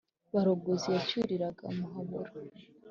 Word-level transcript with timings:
bagorozi 0.33 0.87
yacyuriraga 0.95 1.65
muhabura 1.77 2.31